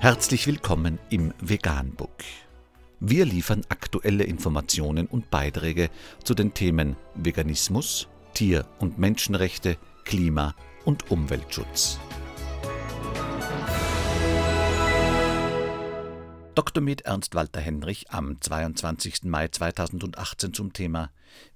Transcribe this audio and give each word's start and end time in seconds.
Herzlich 0.00 0.46
willkommen 0.46 1.00
im 1.10 1.34
Veganbook. 1.40 2.22
Wir 3.00 3.24
liefern 3.24 3.62
aktuelle 3.68 4.22
Informationen 4.22 5.08
und 5.08 5.28
Beiträge 5.28 5.90
zu 6.22 6.34
den 6.34 6.54
Themen 6.54 6.94
Veganismus, 7.16 8.06
Tier- 8.32 8.64
und 8.78 9.00
Menschenrechte, 9.00 9.76
Klima- 10.04 10.54
und 10.84 11.10
Umweltschutz. 11.10 11.98
Dr. 16.54 16.80
Med 16.80 17.00
Ernst 17.00 17.34
Walter 17.34 17.60
Henrich 17.60 18.12
am 18.12 18.40
22. 18.40 19.24
Mai 19.24 19.48
2018 19.48 20.54
zum 20.54 20.72
Thema 20.72 21.10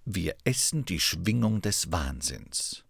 Wir 0.05 0.35
essen 0.43 0.85
die 0.85 0.99
Schwingung 0.99 1.63
des 1.63 1.93
Wahnsinns. 1.93 2.83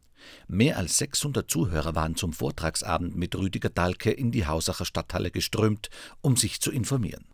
Mehr 0.47 0.77
als 0.77 0.97
600 0.97 1.49
Zuhörer 1.49 1.95
waren 1.95 2.15
zum 2.15 2.33
Vortragsabend 2.33 3.15
mit 3.15 3.35
Rüdiger 3.35 3.69
Dahlke 3.69 4.11
in 4.11 4.31
die 4.31 4.47
Hausacher 4.47 4.85
Stadthalle 4.85 5.31
geströmt, 5.31 5.89
um 6.21 6.37
sich 6.37 6.61
zu 6.61 6.71
informieren. 6.71 7.25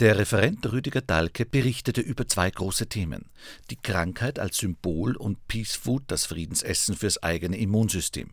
Der 0.00 0.16
Referent 0.16 0.64
Rüdiger 0.70 1.00
Dahlke 1.00 1.44
berichtete 1.44 2.00
über 2.00 2.28
zwei 2.28 2.48
große 2.48 2.88
Themen: 2.88 3.30
die 3.68 3.76
Krankheit 3.76 4.38
als 4.38 4.58
Symbol 4.58 5.16
und 5.16 5.48
Peace 5.48 5.74
Food, 5.74 6.04
das 6.06 6.24
Friedensessen 6.24 6.94
fürs 6.94 7.20
eigene 7.20 7.58
Immunsystem. 7.58 8.30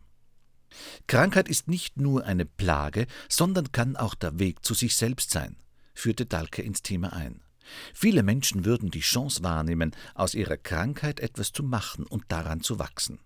Krankheit 1.08 1.48
ist 1.48 1.66
nicht 1.66 1.96
nur 1.96 2.24
eine 2.24 2.46
Plage, 2.46 3.08
sondern 3.28 3.72
kann 3.72 3.96
auch 3.96 4.14
der 4.14 4.38
Weg 4.38 4.64
zu 4.64 4.74
sich 4.74 4.94
selbst 4.94 5.32
sein, 5.32 5.56
führte 5.92 6.24
Dahlke 6.24 6.62
ins 6.62 6.82
Thema 6.82 7.12
ein. 7.12 7.42
Viele 7.92 8.22
Menschen 8.22 8.64
würden 8.64 8.92
die 8.92 9.00
Chance 9.00 9.42
wahrnehmen, 9.42 9.90
aus 10.14 10.34
ihrer 10.34 10.58
Krankheit 10.58 11.18
etwas 11.18 11.50
zu 11.50 11.64
machen 11.64 12.06
und 12.06 12.26
daran 12.28 12.60
zu 12.60 12.78
wachsen. 12.78 13.18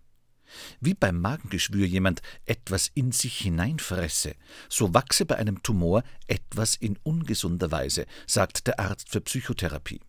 Wie 0.80 0.94
beim 0.94 1.20
Magengeschwür 1.20 1.86
jemand 1.86 2.22
etwas 2.46 2.90
in 2.94 3.12
sich 3.12 3.38
hineinfresse, 3.38 4.34
so 4.68 4.94
wachse 4.94 5.26
bei 5.26 5.36
einem 5.36 5.62
Tumor 5.62 6.02
etwas 6.26 6.74
in 6.76 6.98
ungesunder 7.02 7.70
Weise, 7.70 8.06
sagt 8.26 8.66
der 8.66 8.80
Arzt 8.80 9.08
für 9.10 9.20
Psychotherapie. 9.20 10.00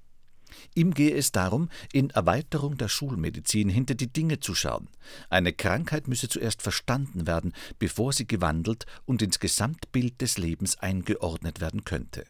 Ihm 0.75 0.93
gehe 0.93 1.15
es 1.15 1.31
darum, 1.31 1.69
in 1.91 2.09
Erweiterung 2.09 2.77
der 2.77 2.89
Schulmedizin 2.89 3.69
hinter 3.69 3.95
die 3.95 4.11
Dinge 4.11 4.39
zu 4.39 4.55
schauen. 4.55 4.89
Eine 5.29 5.53
Krankheit 5.53 6.07
müsse 6.07 6.29
zuerst 6.29 6.61
verstanden 6.61 7.27
werden, 7.27 7.53
bevor 7.79 8.13
sie 8.13 8.27
gewandelt 8.27 8.85
und 9.05 9.21
ins 9.21 9.39
Gesamtbild 9.39 10.21
des 10.21 10.37
Lebens 10.37 10.77
eingeordnet 10.79 11.61
werden 11.61 11.83
könnte. 11.83 12.25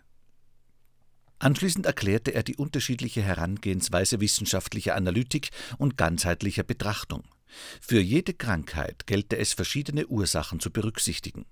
Anschließend 1.39 1.87
erklärte 1.87 2.33
er 2.35 2.43
die 2.43 2.55
unterschiedliche 2.55 3.23
Herangehensweise 3.23 4.19
wissenschaftlicher 4.21 4.95
Analytik 4.95 5.49
und 5.79 5.97
ganzheitlicher 5.97 6.63
Betrachtung. 6.63 7.23
Für 7.79 7.99
jede 7.99 8.33
Krankheit 8.33 9.07
gelte 9.07 9.37
es, 9.37 9.53
verschiedene 9.53 10.07
Ursachen 10.07 10.59
zu 10.59 10.71
berücksichtigen. 10.71 11.45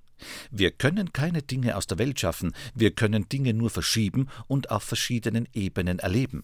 Wir 0.51 0.71
können 0.71 1.13
keine 1.13 1.41
Dinge 1.41 1.77
aus 1.77 1.87
der 1.87 1.97
Welt 1.97 2.19
schaffen, 2.19 2.53
wir 2.75 2.91
können 2.91 3.29
Dinge 3.29 3.53
nur 3.53 3.69
verschieben 3.69 4.27
und 4.47 4.69
auf 4.69 4.83
verschiedenen 4.83 5.47
Ebenen 5.53 5.99
erleben, 5.99 6.43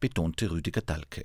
betonte 0.00 0.50
Rüdiger 0.50 0.82
Dahlke. 0.82 1.24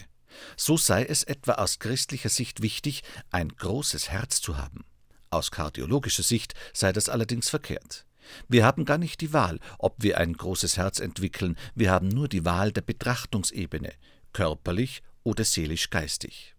So 0.56 0.78
sei 0.78 1.04
es 1.04 1.24
etwa 1.24 1.54
aus 1.54 1.80
christlicher 1.80 2.30
Sicht 2.30 2.62
wichtig, 2.62 3.04
ein 3.32 3.50
großes 3.50 4.10
Herz 4.10 4.42
zu 4.42 4.58
haben. 4.58 4.86
Aus 5.30 5.52
kardiologischer 5.52 6.24
Sicht 6.24 6.54
sei 6.74 6.94
das 6.94 7.10
allerdings 7.10 7.50
verkehrt. 7.50 8.06
Wir 8.48 8.66
haben 8.66 8.86
gar 8.86 8.98
nicht 8.98 9.20
die 9.22 9.34
Wahl, 9.34 9.60
ob 9.78 9.96
wir 9.98 10.18
ein 10.18 10.34
großes 10.34 10.78
Herz 10.78 11.00
entwickeln, 11.00 11.58
wir 11.76 11.92
haben 11.92 12.08
nur 12.08 12.30
die 12.30 12.46
Wahl 12.46 12.72
der 12.72 12.82
Betrachtungsebene, 12.82 13.94
körperlich 14.32 15.02
oder 15.24 15.44
seelisch-geistig. 15.44 16.56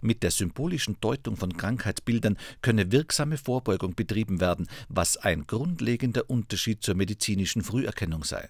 Mit 0.00 0.22
der 0.22 0.30
symbolischen 0.30 1.00
Deutung 1.00 1.36
von 1.36 1.56
Krankheitsbildern 1.56 2.38
könne 2.62 2.92
wirksame 2.92 3.36
Vorbeugung 3.36 3.94
betrieben 3.94 4.40
werden, 4.40 4.68
was 4.88 5.16
ein 5.16 5.46
grundlegender 5.46 6.30
Unterschied 6.30 6.82
zur 6.82 6.94
medizinischen 6.94 7.62
Früherkennung 7.62 8.22
sei. 8.22 8.48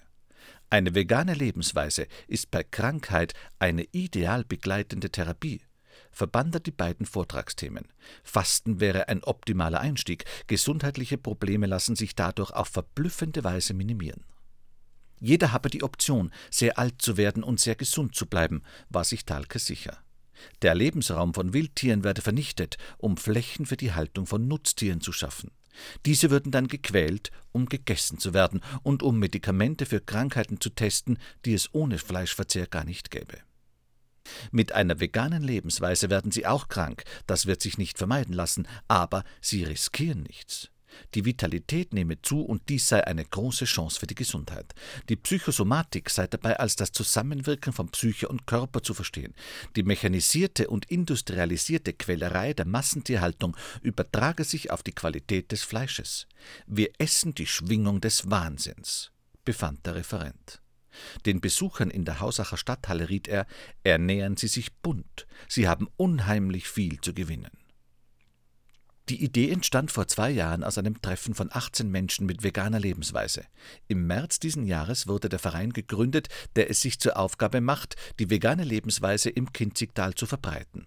Eine 0.69 0.93
vegane 0.93 1.33
Lebensweise 1.33 2.07
ist 2.27 2.51
bei 2.51 2.63
Krankheit 2.63 3.33
eine 3.57 3.83
ideal 3.91 4.43
begleitende 4.43 5.09
Therapie. 5.09 5.61
Verband 6.11 6.55
er 6.55 6.59
die 6.59 6.71
beiden 6.71 7.07
Vortragsthemen. 7.07 7.87
Fasten 8.23 8.79
wäre 8.79 9.07
ein 9.09 9.23
optimaler 9.23 9.79
Einstieg, 9.79 10.25
gesundheitliche 10.45 11.17
Probleme 11.17 11.65
lassen 11.65 11.95
sich 11.95 12.13
dadurch 12.15 12.51
auf 12.51 12.67
verblüffende 12.67 13.43
Weise 13.43 13.73
minimieren. 13.73 14.23
Jeder 15.19 15.51
habe 15.51 15.69
die 15.69 15.83
Option, 15.83 16.31
sehr 16.51 16.77
alt 16.77 17.01
zu 17.01 17.17
werden 17.17 17.43
und 17.43 17.59
sehr 17.59 17.75
gesund 17.75 18.15
zu 18.15 18.27
bleiben, 18.27 18.61
war 18.89 19.03
sich 19.03 19.25
Dahlke 19.25 19.59
sicher. 19.59 19.97
Der 20.61 20.75
Lebensraum 20.75 21.33
von 21.33 21.53
Wildtieren 21.53 22.03
werde 22.03 22.21
vernichtet, 22.21 22.77
um 22.97 23.17
Flächen 23.17 23.65
für 23.65 23.77
die 23.77 23.93
Haltung 23.93 24.25
von 24.25 24.47
Nutztieren 24.47 25.01
zu 25.01 25.11
schaffen. 25.11 25.51
Diese 26.05 26.29
würden 26.29 26.51
dann 26.51 26.67
gequält, 26.67 27.31
um 27.51 27.67
gegessen 27.67 28.17
zu 28.17 28.33
werden 28.33 28.61
und 28.83 29.03
um 29.03 29.19
Medikamente 29.19 29.85
für 29.85 30.01
Krankheiten 30.01 30.59
zu 30.59 30.69
testen, 30.69 31.17
die 31.45 31.53
es 31.53 31.73
ohne 31.73 31.97
Fleischverzehr 31.97 32.67
gar 32.67 32.83
nicht 32.83 33.11
gäbe. 33.11 33.37
Mit 34.51 34.73
einer 34.73 34.99
veganen 34.99 35.43
Lebensweise 35.43 36.09
werden 36.09 36.31
sie 36.31 36.45
auch 36.45 36.67
krank, 36.67 37.03
das 37.25 37.45
wird 37.45 37.61
sich 37.61 37.77
nicht 37.77 37.97
vermeiden 37.97 38.33
lassen, 38.33 38.67
aber 38.87 39.23
sie 39.41 39.63
riskieren 39.63 40.23
nichts. 40.23 40.69
Die 41.15 41.25
Vitalität 41.25 41.93
nehme 41.93 42.21
zu 42.21 42.41
und 42.41 42.69
dies 42.69 42.87
sei 42.87 43.05
eine 43.05 43.25
große 43.25 43.65
Chance 43.65 43.99
für 43.99 44.07
die 44.07 44.15
Gesundheit. 44.15 44.73
Die 45.09 45.15
Psychosomatik 45.15 46.09
sei 46.09 46.27
dabei 46.27 46.57
als 46.59 46.75
das 46.75 46.91
Zusammenwirken 46.91 47.73
von 47.73 47.89
Psyche 47.89 48.27
und 48.27 48.47
Körper 48.47 48.83
zu 48.83 48.93
verstehen. 48.93 49.33
Die 49.75 49.83
mechanisierte 49.83 50.69
und 50.69 50.85
industrialisierte 50.89 51.93
Quälerei 51.93 52.53
der 52.53 52.65
Massentierhaltung 52.65 53.55
übertrage 53.81 54.43
sich 54.43 54.71
auf 54.71 54.83
die 54.83 54.93
Qualität 54.93 55.51
des 55.51 55.63
Fleisches. 55.63 56.27
Wir 56.67 56.89
essen 56.97 57.33
die 57.33 57.47
Schwingung 57.47 58.01
des 58.01 58.29
Wahnsinns, 58.29 59.11
befand 59.45 59.85
der 59.85 59.95
Referent. 59.95 60.61
Den 61.25 61.39
Besuchern 61.41 61.89
in 61.89 62.05
der 62.05 62.19
Hausacher 62.19 62.57
Stadthalle 62.57 63.09
riet 63.09 63.27
er, 63.27 63.45
ernähren 63.83 64.37
Sie 64.37 64.47
sich 64.47 64.73
bunt, 64.73 65.27
Sie 65.47 65.67
haben 65.67 65.87
unheimlich 65.97 66.67
viel 66.67 66.99
zu 67.01 67.13
gewinnen. 67.13 67.51
Die 69.09 69.23
Idee 69.23 69.49
entstand 69.49 69.91
vor 69.91 70.07
zwei 70.07 70.29
Jahren 70.29 70.63
aus 70.63 70.77
einem 70.77 71.01
Treffen 71.01 71.33
von 71.33 71.49
18 71.51 71.89
Menschen 71.89 72.27
mit 72.27 72.43
veganer 72.43 72.79
Lebensweise. 72.79 73.43
Im 73.87 74.05
März 74.05 74.39
diesen 74.39 74.67
Jahres 74.67 75.07
wurde 75.07 75.29
der 75.29 75.39
Verein 75.39 75.73
gegründet, 75.73 76.27
der 76.55 76.69
es 76.69 76.81
sich 76.81 76.99
zur 76.99 77.17
Aufgabe 77.17 77.59
macht, 77.59 77.95
die 78.19 78.29
vegane 78.29 78.63
Lebensweise 78.63 79.31
im 79.31 79.51
Kinzigtal 79.51 80.13
zu 80.13 80.27
verbreiten. 80.27 80.85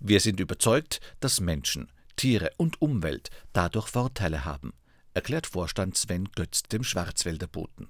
Wir 0.00 0.20
sind 0.20 0.38
überzeugt, 0.38 1.00
dass 1.20 1.40
Menschen, 1.40 1.90
Tiere 2.16 2.50
und 2.58 2.82
Umwelt 2.82 3.30
dadurch 3.54 3.88
Vorteile 3.88 4.44
haben, 4.44 4.74
erklärt 5.14 5.46
Vorstand 5.46 5.96
Sven 5.96 6.28
Götz 6.34 6.64
dem 6.64 6.84
Schwarzwälder 6.84 7.46
Boten. 7.46 7.88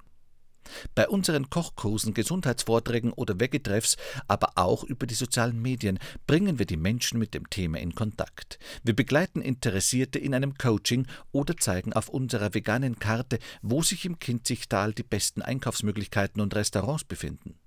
Bei 0.95 1.09
unseren 1.09 1.50
Kochkursen, 1.50 2.15
Gesundheitsvorträgen 2.15 3.12
oder 3.12 3.41
Vegetreffs, 3.41 3.97
aber 4.28 4.53
auch 4.56 4.84
über 4.84 5.06
die 5.06 5.15
sozialen 5.15 5.61
Medien 5.61 5.99
bringen 6.27 6.59
wir 6.59 6.67
die 6.67 6.77
Menschen 6.77 7.19
mit 7.19 7.34
dem 7.34 7.49
Thema 7.50 7.78
in 7.78 7.95
Kontakt. 7.95 8.59
Wir 8.83 8.95
begleiten 8.95 9.43
Interessierte 9.43 10.19
in 10.19 10.34
einem 10.34 10.56
Coaching 10.56 11.06
oder 11.33 11.56
zeigen 11.56 11.93
auf 11.93 12.09
unserer 12.09 12.55
veganen 12.55 12.99
Karte, 12.99 13.39
wo 13.62 13.83
sich 13.83 14.05
im 14.05 14.19
Kinzigtal 14.19 14.93
die 14.93 15.03
besten 15.03 15.43
Einkaufsmöglichkeiten 15.43 16.41
und 16.41 16.55
Restaurants 16.55 17.05
befinden. 17.05 17.59